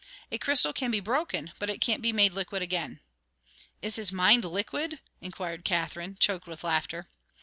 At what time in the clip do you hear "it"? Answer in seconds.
1.69-1.79